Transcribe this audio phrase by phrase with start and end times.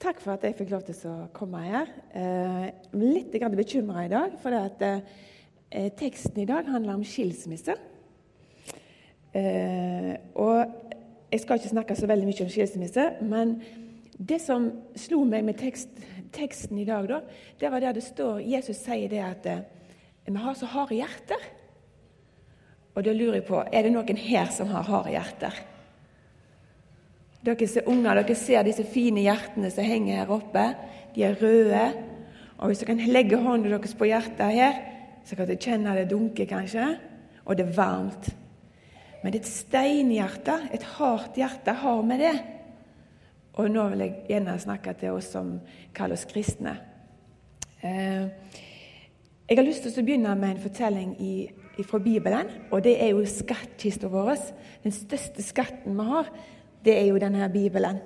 [0.00, 1.90] Takk for at jeg fikk lov til å komme her.
[2.16, 7.74] Eh, litt bekymra i dag, for eh, teksten i dag handler om skilsmisse.
[9.36, 10.56] Eh, og
[11.28, 13.58] jeg skal ikke snakke så veldig mye om skilsmisse, men
[14.16, 15.92] det som slo meg med tekst,
[16.32, 17.20] teksten i dag, da,
[17.60, 19.50] det var der det står Jesus sier det at
[20.24, 21.44] vi har så harde hjerter.
[22.96, 25.60] Og da lurer jeg på er det noen her som har harde hjerter.
[27.40, 30.64] Dere som unger, dere ser disse fine hjertene som henger her oppe.
[31.14, 31.84] De er røde.
[32.58, 34.80] Og Hvis dere kan legge hånda deres på hjertet her,
[35.24, 36.90] så kan dere kjenne det dunke, kanskje.
[37.46, 38.28] Og det er varmt.
[39.24, 42.36] Men et steinhjerte, et hardt hjerte, har vi det.
[43.60, 45.56] Og nå vil jeg gjerne snakke til oss som
[45.96, 46.76] kaller oss kristne.
[47.80, 48.28] Eh,
[49.48, 51.16] jeg har lyst til å begynne med en fortelling
[51.88, 52.52] fra Bibelen.
[52.70, 54.36] Og det er jo skattkista vår.
[54.84, 56.28] Den største skatten vi har,
[56.84, 58.00] det er jo denne Bibelen.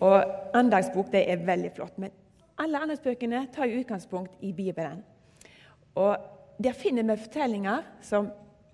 [0.00, 0.24] Og
[0.54, 1.98] Andagsbok det er veldig flott.
[1.98, 2.10] Men
[2.58, 5.04] alle andagsbøkene tar jo utgangspunkt i Bibelen.
[5.94, 6.16] Og
[6.62, 8.28] Der finner vi fortellinger som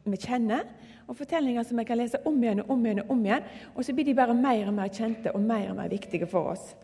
[0.05, 0.61] vi kjenner,
[1.07, 2.98] og fortellinger som vi kan lese om igjen og om igjen.
[3.01, 5.77] Og om igjen, og så blir de bare mer og mer kjente og mer og
[5.77, 6.75] mer viktige for oss.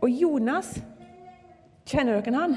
[0.00, 0.80] Og Jonas
[1.88, 2.56] Kjenner dere han?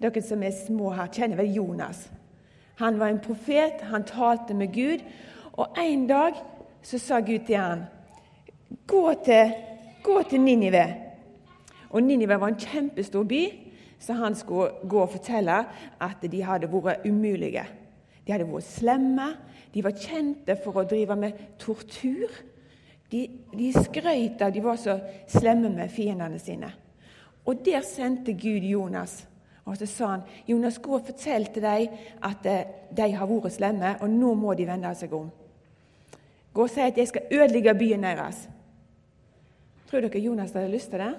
[0.00, 2.06] Dere som er små her, kjenner vel Jonas.
[2.80, 5.04] Han var en profet, han talte med Gud.
[5.52, 6.38] Og en dag
[6.84, 7.86] så sa Gud til han,
[8.86, 9.52] gå til,
[10.04, 10.84] gå til Ninive.
[11.90, 13.42] Og Ninive var en kjempestor by,
[13.98, 15.62] så han skulle gå og fortelle
[16.00, 17.64] at de hadde vært umulige.
[18.26, 19.28] De hadde vært slemme.
[19.74, 22.30] De var kjente for å drive med tortur.
[23.10, 24.98] De, de skrøt av de var så
[25.30, 26.70] slemme med fiendene sine.
[27.44, 29.22] Og der sendte Gud Jonas.
[29.64, 33.56] Og så sa han Jonas, gå og fortell til dem at eh, de har vært
[33.56, 35.30] slemme, og nå må de vende seg om.
[36.54, 38.44] Gå og si at jeg skal ødelegge byen deres.
[39.90, 41.12] Tror dere Jonas hadde lyst til det?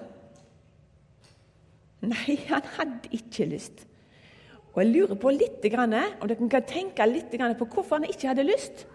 [2.06, 3.86] Nei, han hadde ikke lyst.
[4.74, 8.44] Og Jeg lurer på litt, om dere kan tenke litt på hvorfor han ikke hadde
[8.44, 8.86] lyst.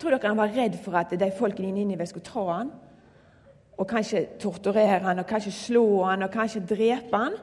[0.00, 2.72] Tror dere han var redd for at de folkene i Ninive skulle ta han?
[3.80, 7.36] Og kanskje torturere han, og kanskje slå han, og kanskje drepe han?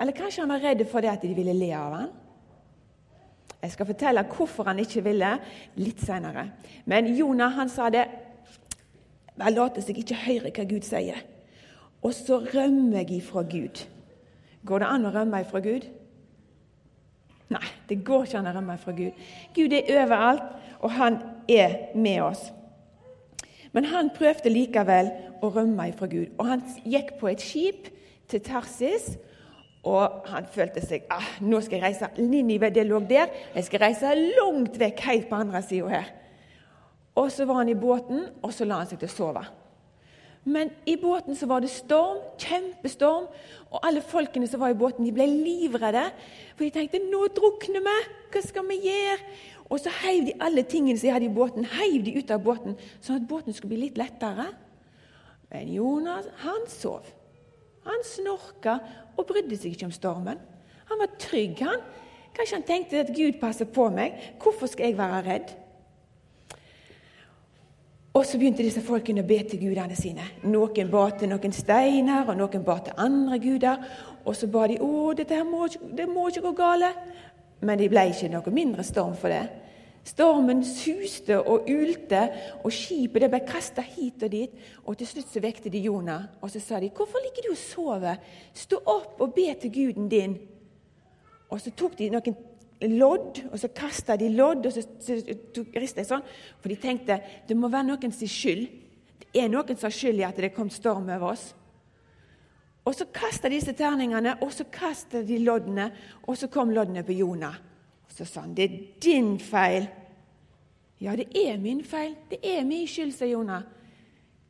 [0.00, 2.12] Eller kanskje han var redd for det at de ville le av han?
[3.60, 5.34] Jeg skal fortelle hvorfor han ikke ville
[5.80, 6.46] litt senere.
[6.88, 8.06] Men Jonah han sa det
[9.40, 11.20] Jeg later seg ikke høre hva Gud sier.
[12.04, 13.84] Og så rømmer jeg ifra Gud.
[14.66, 15.86] Går det an å rømme ifra Gud?
[17.50, 19.22] Nei, det går ikke an å rømme ifra Gud.
[19.56, 20.44] Gud er overalt,
[20.80, 21.18] og han
[21.48, 22.44] er med oss.
[23.72, 25.10] Men han prøvde likevel
[25.42, 26.30] å rømme ifra Gud.
[26.38, 27.90] Og han gikk på et skip
[28.30, 29.14] til Tarsis
[29.88, 33.30] og han følte seg ah, nå skal jeg reise Ninive, det lå der.
[33.54, 36.10] Jeg skal reise langt vekk, helt på andre sida her.
[37.16, 39.44] Og så var han i båten, og så la han seg til å sove.
[40.44, 43.26] Men i båten så var det storm, kjempestorm,
[43.70, 46.06] og alle folkene som var i båten, de ble livredde.
[46.56, 47.96] For de tenkte 'nå drukner vi,
[48.32, 49.24] hva skal vi gjøre?'
[49.70, 52.42] Og så heiv de alle tingene som de hadde i båten, heiv de ut av
[52.42, 54.48] båten, sånn at båten skulle bli litt lettere.
[55.50, 57.06] Men Jonas, han sov.
[57.88, 58.76] Han snorka
[59.16, 60.40] og brydde seg ikke om stormen.
[60.90, 61.82] Han var trygg, han.
[62.36, 64.16] Kanskje han tenkte at Gud passer på meg.
[64.42, 65.54] Hvorfor skal jeg være redd?
[68.10, 70.24] Og så begynte disse folkene å be til gudene sine.
[70.42, 73.84] Noen ba til noen steiner, og noen ba til andre guder.
[74.24, 77.04] Og så ba de å, dette her må, det må ikke gå galt.
[77.62, 79.44] Men de ble ikke noe mindre storm for det.
[80.04, 82.22] Stormen suste og ulte,
[82.64, 84.54] og skipet ble kasta hit og dit.
[84.84, 87.56] og Til slutt så vekte de Jonah, og så sa de, 'Hvorfor ligger du og
[87.56, 88.16] sover?
[88.54, 90.38] Stå opp og be til guden din.'
[91.50, 92.36] Og så tok de noen
[92.80, 94.82] lodd, og så kasta de lodd, og så,
[95.76, 96.22] rista de sånn.
[96.60, 98.68] For de tenkte det må være noen sin skyld.
[99.20, 101.54] Det er noen som har skyld i at det kom storm over oss.
[102.86, 105.90] Og så kasta de disse terningene, og så kasta de loddene,
[106.26, 107.58] og så kom loddene på Jonah.
[108.10, 109.88] Og så sa han, 'Det er din feil.'
[111.00, 112.16] Ja, det er min feil.
[112.30, 113.62] Det er min skyld, sa Jonah.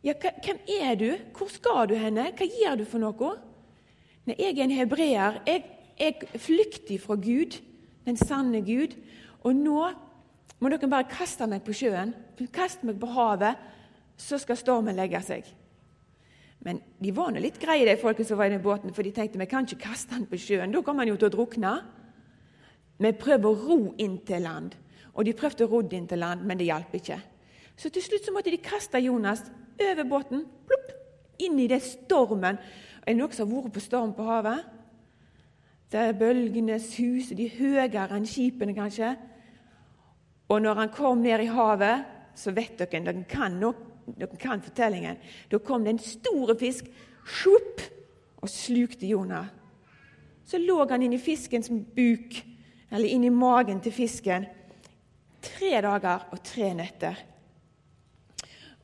[0.03, 1.13] Ja, hvem er du?
[1.37, 2.33] Hvor skal du henne?
[2.33, 3.35] Hva gjør du for noe?
[4.27, 5.43] Nei, jeg er en hebreer.
[5.47, 5.65] Jeg,
[6.01, 7.61] jeg flykter fra Gud,
[8.05, 8.97] den sanne Gud.
[9.45, 9.93] Og nå
[10.59, 12.15] må dere bare kaste meg på sjøen.
[12.53, 13.57] kaste meg på havet,
[14.17, 15.45] så skal stormen legge seg.
[16.61, 19.13] Men de var nå litt greie, de folkene som var i den båten, for de
[19.13, 20.73] tenkte vi kan ikke kaste han på sjøen.
[20.73, 21.73] Da kommer han jo til å drukne.
[23.01, 24.75] Vi prøver å ro inn til land.
[25.17, 27.19] Og de prøvde å ro inn til land, men det hjalp ikke.
[27.77, 29.47] Så til slutt så måtte de kaste Jonas
[29.81, 30.93] over båten, plopp,
[31.41, 32.59] inn i det stormen.
[33.01, 34.67] Er det noen som har vært på storm på havet?
[35.91, 39.15] Der bølgene suser, de høyere enn skipene, kanskje.
[40.51, 42.05] Og når han kom ned i havet,
[42.37, 43.59] så vet dere Dere kan
[44.19, 45.19] dere kan fortellingen.
[45.51, 46.87] Da kom det en stor fisk
[47.27, 47.83] sjupp,
[48.41, 49.51] og slukte Jonah.
[50.45, 52.39] Så lå han inni fiskens buk,
[52.91, 54.47] eller inn i magen til fisken,
[55.41, 57.21] tre dager og tre netter.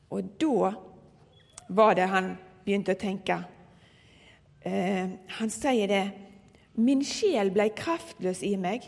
[0.09, 0.71] Og da
[1.67, 2.31] var det han
[2.65, 3.41] begynte å tenke.
[4.63, 5.09] Eh,
[5.39, 6.05] han sier det
[6.77, 8.83] Min sjel ble kraftløs i meg.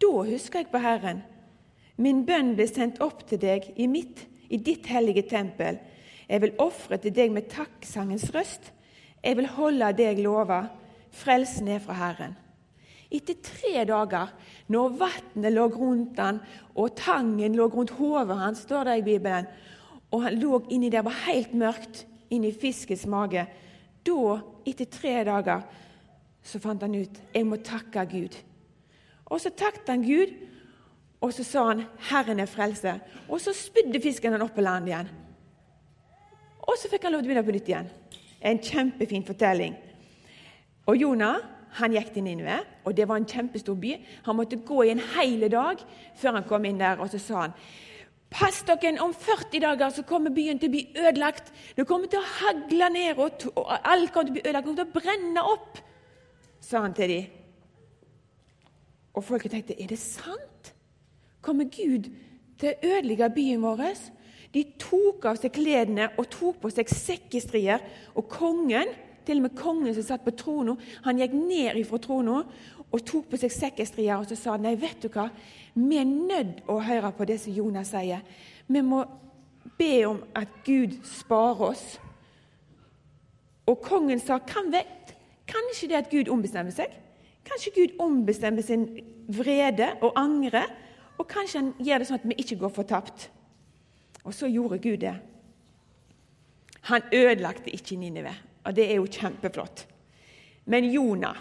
[0.00, 1.18] Da husker jeg på Herren.
[2.00, 5.76] Min bønn ble sendt opp til deg i, mitt, i ditt hellige tempel.
[6.28, 8.72] Jeg vil ofre til deg med takksangens røst.
[9.20, 10.62] Jeg vil holde deg lova.
[11.12, 12.36] Frelsen er fra Herren.
[13.10, 14.32] Etter tre dager,
[14.72, 16.40] når vannet lå rundt han,
[16.74, 19.46] og tangen lå rundt hodet hans, står det i Bibelen,
[20.10, 23.46] og han lå inni der, var helt mørkt, inni fiskens mage,
[24.06, 25.62] da, etter tre dager,
[26.46, 28.34] så fant han ut jeg må takke Gud.
[29.26, 30.34] Og så takket han Gud,
[31.20, 33.00] og så sa han 'Herren er frelse'.
[33.28, 35.08] Og så spydde fisken han opp på land igjen.
[36.62, 37.90] Og så fikk han lov til å begynne på nytt igjen.
[38.42, 39.74] En kjempefin fortelling.
[40.86, 41.36] Og Jonah
[41.80, 43.96] han gikk til Ninve, og det var en kjempestor by.
[44.28, 45.82] Han måtte gå i en hel dag
[46.16, 47.58] før han kom inn der, og så sa han
[48.26, 51.52] Pass dere, om 40 dager så kommer byen til å bli ødelagt.
[51.76, 53.44] Det kommer til å hagle ned, og
[53.86, 54.66] alt kommer til å bli ødelagt.
[54.66, 55.78] Det kommer til å brenne opp
[56.66, 57.24] sa han til dem.
[59.16, 60.72] Og folket tenkte er det sant?
[61.44, 62.10] Kommer Gud
[62.58, 63.84] til å ødelegge byen vår?
[64.52, 67.82] De tok av seg kledene og tok på seg sekkestrier.
[68.16, 68.90] Og kongen,
[69.26, 72.40] til og med kongen som satt på trona, han gikk ned ifra trona
[72.86, 75.28] og tok på seg sekkestria og så sa nei, vet du hva?
[75.74, 78.22] Vi er nødt å høre på det som Jonas sier.
[78.66, 79.02] Vi må
[79.78, 81.84] be om at Gud sparer oss.
[83.66, 85.14] Og kongen sa, hvem vet?
[85.46, 86.94] Kanskje det at Gud ombestemmer seg?
[87.46, 88.88] Kanskje Gud ombestemmer sin
[89.28, 90.64] vrede og angre?
[91.18, 93.28] Og kanskje han gjør det sånn at vi ikke går fortapt?
[94.26, 95.14] Og så gjorde Gud det.
[96.90, 98.32] Han ødelagte ikke Ninive,
[98.66, 99.86] og det er jo kjempeflott.
[100.66, 101.38] Men Jonah,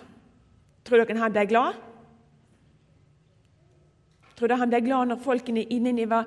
[0.85, 1.77] tror dere han ble glad?
[4.35, 6.21] Tror dere han ble glad når folkene i Ninive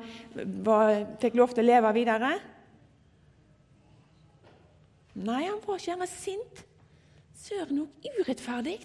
[1.23, 2.33] fikk lov til å leve videre?
[5.19, 6.65] Nei, han var ikke gjerne sint.
[7.39, 8.81] Søren, noe urettferdig!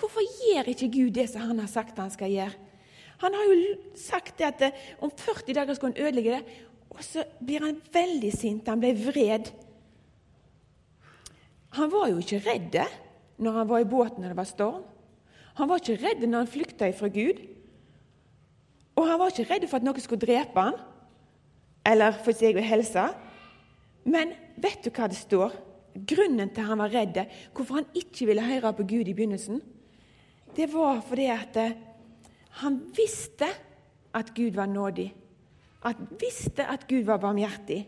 [0.00, 2.68] Hvorfor gjør ikke Gud det som han har sagt han skal gjøre?
[3.20, 3.56] Han har jo
[4.00, 7.76] sagt det at eh, om 40 dager skal han ødelegge det, og så blir han
[7.92, 8.68] veldig sint.
[8.72, 9.50] Han ble vred.
[11.78, 12.80] Han var jo ikke redd
[13.40, 14.84] når han var i båten og det var storm.
[15.58, 17.40] Han var ikke redd når han flykta ifra Gud.
[18.98, 20.76] Og han var ikke redd for at noen skulle drepe han,
[21.86, 23.06] eller for sin egen helse.
[24.04, 25.54] Men vet du hva det står?
[25.94, 27.20] grunnen til han var redd,
[27.54, 29.60] hvorfor han ikke ville høre på Gud i begynnelsen,
[30.56, 31.76] det var fordi at eh,
[32.62, 33.46] han visste
[34.14, 35.12] at Gud var nådig.
[35.84, 37.84] Han visste at Gud var barmhjertig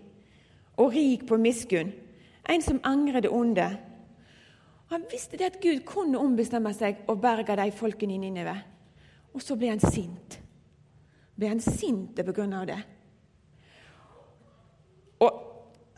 [0.76, 1.90] og rik på miskunn.
[2.48, 3.68] En som angrer det onde.
[4.92, 8.56] Han visste det at Gud kunne ombestemme seg og berge de folkene i Ninive.
[9.32, 10.38] Og så ble han sint.
[11.38, 12.80] Ble han sint på grunn av det.
[15.22, 15.40] Og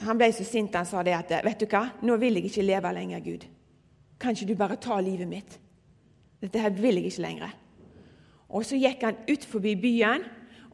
[0.05, 2.67] han ble så sint han sa det at vet du hva, nå vil jeg ikke
[2.69, 3.49] leve lenger, Gud.
[4.21, 5.59] Kan ikke du bare ta livet mitt?
[6.43, 7.55] Dette her vil jeg ikke lenger.
[8.55, 10.23] Og Så gikk han ut forbi byen,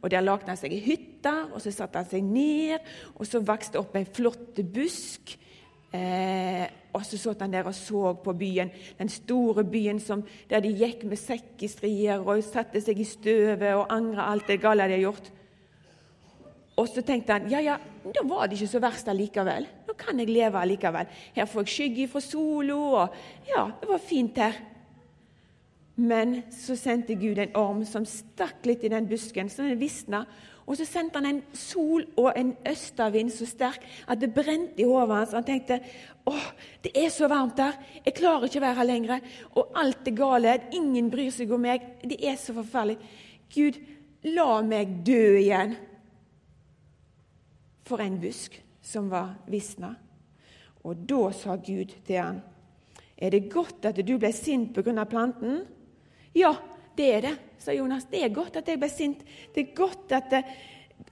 [0.01, 1.33] og der lagde han seg ei hytte.
[1.53, 2.79] og Så satte han seg ned,
[3.15, 5.37] og så vokste opp en flott busk.
[5.91, 10.63] Eh, og så satt han der og så på byen, den store byen som, der
[10.63, 14.95] de gikk med sekkestrier og satte seg i støvet og angra alt det gale de
[14.95, 15.31] hadde gjort.
[16.79, 19.67] Og så tenkte han ja, ja, da var det ikke så verst allikevel.
[19.87, 21.11] Nå kan jeg leve allikevel.
[21.35, 24.59] Her får jeg skygge fra sola, og ja, det var fint her.
[26.01, 30.23] Men så sendte Gud en orm som stakk litt i den busken, så den visna.
[30.69, 34.87] Og så sendte han en sol og en østavind så sterk at det brente i
[34.87, 35.33] hodet hans.
[35.35, 35.79] Han tenkte
[36.29, 36.47] åh,
[36.83, 39.31] det er så varmt der, jeg klarer ikke å være her lenger.
[39.57, 41.87] Og alt er gale, ingen bryr seg om meg.
[42.05, 42.99] Det er så forferdelig.
[43.51, 43.79] Gud,
[44.31, 45.75] la meg dø igjen
[47.87, 49.95] for en busk som var visna.
[50.85, 52.41] Og da sa Gud til han,
[53.17, 55.05] Er det godt at du ble sint pga.
[55.05, 55.67] planten?
[56.33, 56.55] Ja,
[56.97, 58.07] det er det, sa Jonas.
[58.11, 59.23] Det er godt at jeg ble sint.
[59.55, 60.33] Det er godt at,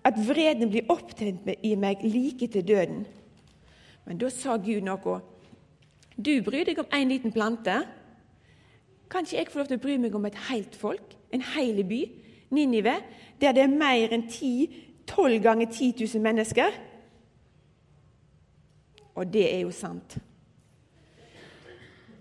[0.06, 3.06] at vreden blir opptent i meg like til døden.
[4.06, 5.20] Men da sa Gud noe.
[6.20, 7.78] Du bryr deg om en liten plante.
[9.10, 11.84] Kan ikke jeg få lov til å bry meg om et helt folk, en hel
[11.88, 12.04] by,
[12.50, 12.96] Ninive,
[13.42, 14.26] der det er mer enn
[15.10, 16.74] Tolv ganger 10 000 mennesker.
[19.16, 20.18] Og det er jo sant.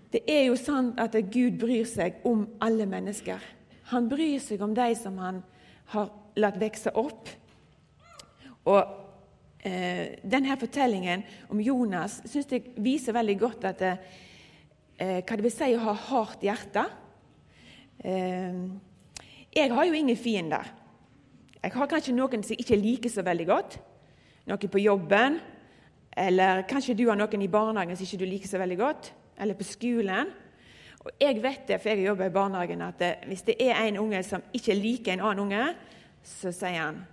[0.09, 3.43] Det er jo sant at Gud bryr seg om alle mennesker.
[3.91, 5.43] Han bryr seg om de som han
[5.93, 7.29] har latt vokse opp.
[8.69, 8.81] Og
[9.65, 11.23] eh, denne fortellingen
[11.53, 14.01] om Jonas synes jeg viser veldig godt at eh,
[14.97, 16.87] hva det vil si å ha hardt hjerte.
[18.01, 18.65] Eh,
[19.53, 20.73] jeg har jo ingen fiender.
[21.59, 23.79] Jeg har kanskje noen som ikke liker så veldig godt.
[24.49, 25.37] Noen på jobben,
[26.17, 29.57] eller kanskje du har noen i barnehagen som ikke du liker så veldig godt, eller
[29.57, 30.31] på skolen.
[30.99, 33.97] Og Jeg vet det, for jeg jobber i barnehagen, at det, hvis det er en
[33.97, 35.67] unge som ikke liker en annen unge,
[36.23, 37.05] så sier han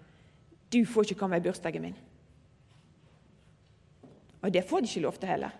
[0.72, 1.94] du får ikke komme i bursdagen min.
[4.42, 5.54] Og det får de ikke lov til heller.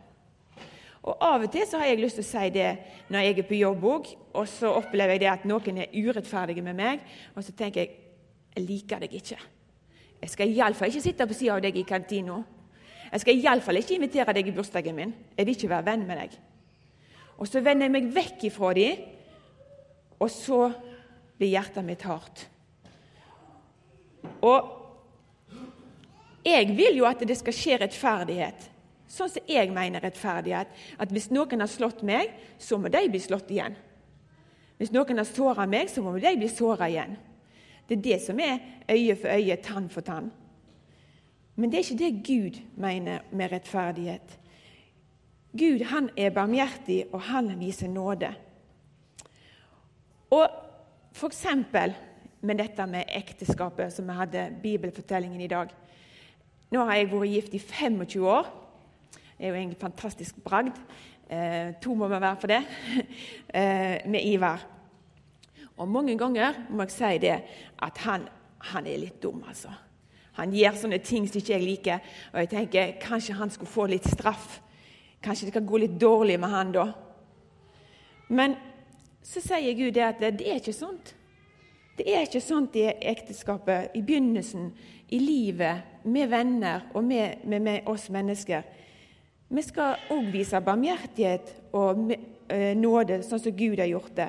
[1.06, 2.70] Og Av og til så har jeg lyst til å si det
[3.14, 6.64] når jeg er på jobb òg, og så opplever jeg det at noen er urettferdige
[6.66, 7.94] med meg, og så tenker jeg
[8.56, 9.36] jeg liker deg ikke.
[10.22, 12.38] Jeg skal iallfall ikke sitte på sida av deg i kantina.
[13.10, 15.12] Jeg skal iallfall ikke invitere deg i bursdagen min.
[15.36, 16.38] Jeg vil ikke være venn med deg.
[17.36, 19.02] Og så vender jeg meg vekk ifra dem,
[20.16, 20.60] og så
[21.36, 22.46] blir hjertet mitt hardt.
[24.40, 24.72] Og
[26.46, 28.70] jeg vil jo at det skal skje rettferdighet.
[29.10, 30.70] Sånn som jeg mener rettferdighet.
[30.98, 33.76] At hvis noen har slått meg, så må de bli slått igjen.
[34.76, 37.16] Hvis noen har såra meg, så må de bli såra igjen.
[37.86, 38.58] Det er det som er
[38.90, 40.32] øye for øye, tann for tann.
[41.56, 44.36] Men det er ikke det Gud mener med rettferdighet.
[45.56, 48.32] Gud han er barmhjertig, og han viser nåde.
[50.34, 50.46] Og
[51.16, 51.46] f.eks.
[52.40, 55.72] med dette med ekteskapet, som vi hadde bibelfortellingen i dag.
[56.70, 58.48] Nå har jeg vært gift i 25 år.
[59.36, 60.76] Det er jo egentlig fantastisk bragd.
[61.30, 62.62] Eh, to må vi være for det,
[63.60, 64.66] eh, med Ivar.
[65.76, 67.34] Og mange ganger må jeg si det
[67.82, 68.28] at han,
[68.72, 69.72] han er litt dum, altså.
[70.36, 73.86] Han gjør sånne ting som ikke jeg liker, og jeg tenker kanskje han skulle få
[73.88, 74.60] litt straff.
[75.26, 76.86] Kanskje det kan gå litt dårlig med han da.
[78.30, 78.54] Men
[79.26, 81.16] så sier Gud det at det er ikke sånt.
[81.96, 84.68] Det er ikke sånt i ekteskapet, i begynnelsen,
[85.10, 88.62] i livet, med venner og med, med, med oss mennesker.
[89.48, 94.28] Vi skal òg vise barmhjertighet og eh, nåde, sånn som Gud har gjort det.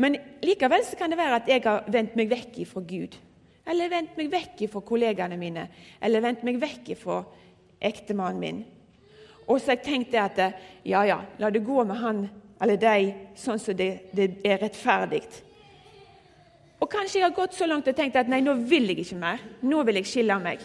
[0.00, 3.16] Men likevel så kan det være at jeg har vendt meg vekk ifra Gud.
[3.70, 5.66] Eller vendt meg vekk fra kollegaene mine,
[6.02, 7.22] eller vendt meg vekk fra
[7.90, 8.62] ektemannen min.
[9.50, 10.38] Og så jeg tenkt at
[10.86, 12.26] ja, ja, la det gå med han
[12.60, 15.24] eller deg sånn som det, det er rettferdig.
[16.80, 19.20] Og kanskje jeg har gått så langt og tenkt at nei, nå vil jeg ikke
[19.20, 19.42] mer.
[19.64, 20.62] Nå vil jeg skille meg.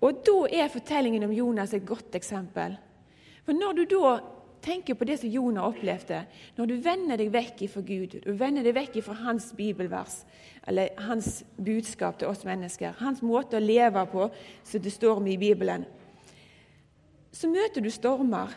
[0.00, 2.76] Og da er fortellingen om Jonas et godt eksempel.
[3.44, 4.12] For når du da
[4.64, 6.22] tenker på det som Jonah opplevde,
[6.56, 10.20] når du vender deg vekk fra Gud, du vender deg vekk fra hans bibelvers,
[10.68, 14.28] eller hans budskap til oss mennesker, hans måte å leve på,
[14.64, 15.86] som det står om i Bibelen,
[17.32, 18.52] så møter du stormer.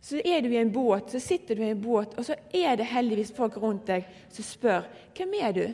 [0.00, 2.76] Så er du i en båt, så sitter du i en båt, og så er
[2.78, 5.64] det heldigvis folk rundt deg som spør hvem er du?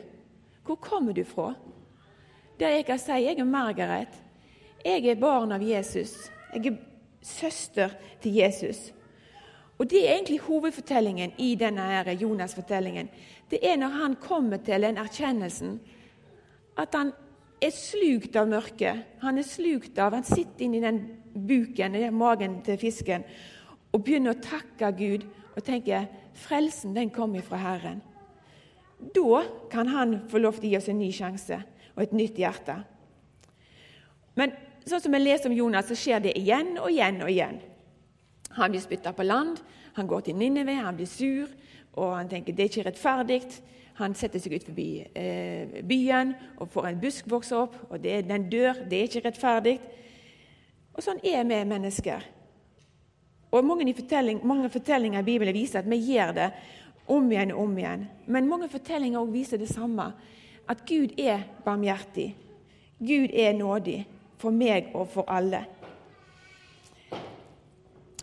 [0.65, 1.51] Hvor kommer du fra?
[2.59, 4.21] Der jeg kan si jeg er Margaret.
[4.85, 6.15] Jeg er barn av Jesus.
[6.53, 6.77] Jeg er
[7.21, 8.93] søster til Jesus.
[9.77, 13.09] Og Det er egentlig hovedfortellingen i denne Jonas-fortellingen.
[13.51, 15.79] Det er når han kommer til den erkjennelsen
[16.77, 17.11] at han
[17.67, 19.19] er slukt av mørket.
[19.21, 21.01] Han er slukt av, han sitter inni den
[21.35, 23.25] buken, i magen til fisken,
[23.91, 28.01] og begynner å takke Gud og tenker frelsen den kommer fra Herren.
[29.15, 31.59] Da kan han få lov til å gi oss en ny sjanse
[31.95, 32.75] og et nytt hjerte.
[34.35, 34.55] Men
[34.87, 37.61] sånn som vi leser om Jonas, så skjer det igjen og igjen og igjen.
[38.55, 39.59] Han blir spytta på land,
[39.95, 41.51] han går til Ninneve, han blir sur,
[41.95, 43.41] og han tenker det er ikke rettferdig.
[43.99, 48.25] Han setter seg ut forbi eh, byen og får en busk vokse opp, og det,
[48.27, 48.81] den dør.
[48.89, 49.75] Det er ikke rettferdig.
[50.95, 52.25] Og sånn er vi mennesker.
[53.55, 56.49] Og mange, fortelling, mange, fortellinger i Bibelen viser at vi gjør det
[57.11, 58.07] om igjen og om igjen.
[58.27, 60.09] Men mange fortellinger også viser det samme.
[60.67, 62.33] At Gud er barmhjertig.
[62.99, 64.01] Gud er nådig
[64.41, 65.63] for meg og for alle.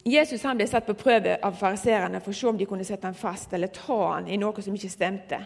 [0.04, 3.14] Jesus ble satt på prøve av fariserene for å se om de kunne sette ham
[3.14, 5.38] fast eller ta ham i noe som ikke stemte.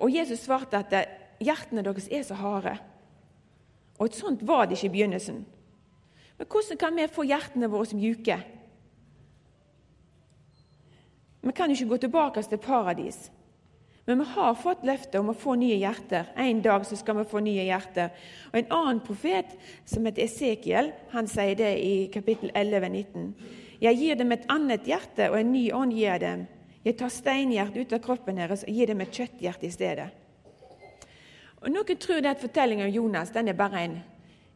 [0.00, 0.94] Og Jesus svarte at
[1.40, 2.76] hjertene deres er så harde.
[3.98, 5.44] Og et sånt var det ikke i begynnelsen.
[6.36, 8.36] Men hvordan kan vi få hjertene våre mjuke?
[11.46, 13.30] Vi kan jo ikke gå tilbake til paradis.
[14.06, 16.28] Men vi har fått løftet om å få nye hjerter.
[16.38, 18.12] En dag så skal vi få nye hjerter.
[18.52, 23.32] Og En annen profet, som heter Esekiel, han sier det i kapittel 11, 19.
[23.80, 26.46] Jeg gir dem et annet hjerte, og en ny ånd gir dem.
[26.86, 30.06] Jeg tar steinhjertet ut av kroppen deres og gir dem et kjøtthjerte i stedet.
[31.58, 33.96] Og Noen tror det at fortellingen om Jonas den er bare en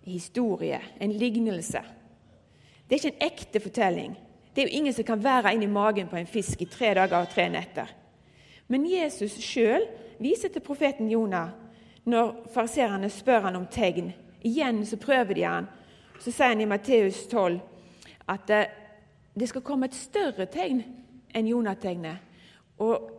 [0.06, 1.80] historie, en lignelse.
[2.86, 4.14] Det er ikke en ekte fortelling.
[4.54, 7.18] Det er jo ingen som kan være inni magen på en fisk i tre dager
[7.18, 7.90] og tre netter.
[8.70, 9.88] Men Jesus sjøl
[10.22, 11.50] viser til profeten Jonah
[12.06, 14.12] når fariserene spør han om tegn.
[14.46, 15.66] Igjen så prøver de han.
[16.22, 17.58] Så sier han i Matteus 12
[18.30, 18.70] at eh,
[19.34, 20.84] det skal komme et større tegn
[21.34, 22.28] enn Jonategnet.
[22.80, 23.10] Og,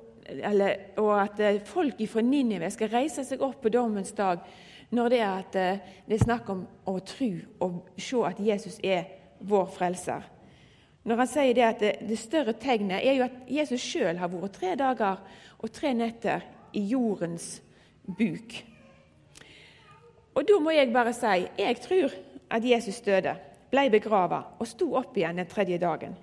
[0.97, 4.41] og at eh, folk fra Ninive skal reise seg opp på dommens dag
[4.91, 7.31] når det er, at, eh, det er snakk om å tro
[7.63, 9.05] og se at Jesus er
[9.39, 10.25] vår frelser.
[11.03, 14.29] Når han sier det at det, det større tegnet er jo at Jesus sjøl har
[14.29, 15.21] vært tre dager
[15.61, 16.43] og tre netter
[16.77, 17.55] i jordens
[18.05, 18.59] buk.
[20.35, 22.13] Og da må jeg bare si jeg tror
[22.51, 23.33] at Jesus døde,
[23.71, 26.15] ble begrava og sto opp igjen den tredje dagen.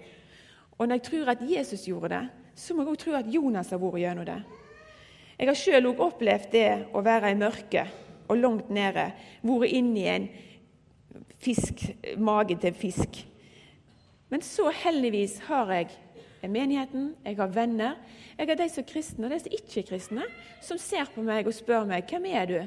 [0.79, 2.25] Og når jeg tror at Jesus gjorde det,
[2.59, 4.41] så må jeg òg tro at Jonas har vært gjennom det.
[5.39, 9.11] Jeg har sjøl òg opplevd det å være i mørket og langt nede,
[9.47, 10.29] vært inni en
[11.39, 11.85] fisk,
[12.19, 13.23] mage til fisk.
[14.29, 15.95] Men så heldigvis har jeg
[16.51, 17.97] menigheten, jeg har venner.
[18.39, 20.27] Jeg har de som er kristne og de som ikke er kristne,
[20.63, 22.59] som ser på meg og spør meg hvem er du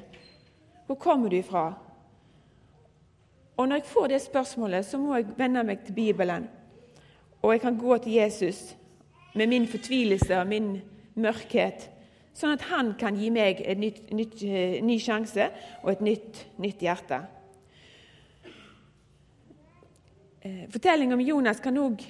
[0.87, 1.73] Hvor kommer du ifra?
[3.57, 6.49] Og Når jeg får det spørsmålet, så må jeg vende meg til Bibelen.
[7.41, 8.75] Og jeg kan gå til Jesus
[9.35, 10.75] med min fortvilelse og min
[11.15, 11.87] mørkhet,
[12.37, 15.47] sånn at han kan gi meg en eh, ny sjanse
[15.81, 17.21] og et nytt, nytt hjerte.
[20.41, 22.03] Eh, Fortellingen om Jonas kan òg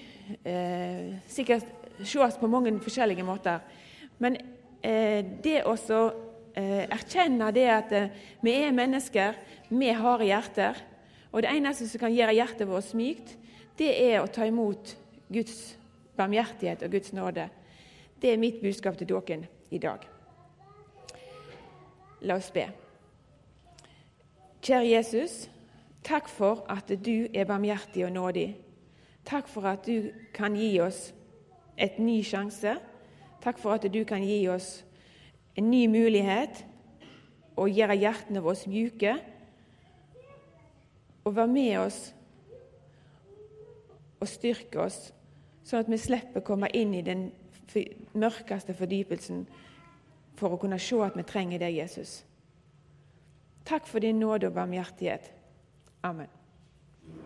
[0.44, 1.66] eh, sikkert
[2.04, 3.64] ses på mange forskjellige måter.
[4.20, 4.38] Men
[4.84, 8.10] eh, det å eh, erkjenne det at eh,
[8.44, 9.38] vi er mennesker
[9.72, 10.82] med harde hjerter,
[11.32, 13.38] og det eneste som kan gjøre hjertet vårt mykt,
[13.80, 14.98] det er å ta imot
[15.34, 15.78] Guds
[16.18, 17.50] barmhjertighet og Guds nåde.
[18.22, 20.04] Det er mitt budskap til dere i dag.
[22.22, 22.68] La oss be.
[24.62, 25.50] Kjære Jesus.
[26.04, 28.58] Takk for at du er barmhjertig og nådig.
[29.26, 31.14] Takk for at du kan gi oss
[31.78, 32.76] et ny sjanse.
[33.42, 34.84] Takk for at du kan gi oss
[35.58, 36.66] en ny mulighet
[37.58, 39.16] og gjøre hjertene våre mjuke.
[41.26, 42.00] Og være med oss
[44.22, 45.14] og styrke oss,
[45.64, 47.30] sånn at vi slipper å komme inn i den
[48.18, 49.46] mørkeste fordypelsen
[50.40, 52.22] for å kunne se at vi trenger deg, Jesus.
[53.68, 55.32] Takk for din nåde og barmhjertighet.
[56.04, 56.41] Amen.